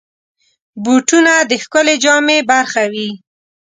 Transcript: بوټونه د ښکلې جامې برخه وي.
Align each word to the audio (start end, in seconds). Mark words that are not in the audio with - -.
بوټونه 0.83 1.33
د 1.49 1.51
ښکلې 1.63 1.95
جامې 2.03 2.39
برخه 2.51 2.83
وي. 2.93 3.09